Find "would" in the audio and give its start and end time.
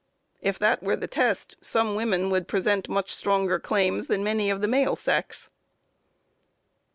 2.31-2.47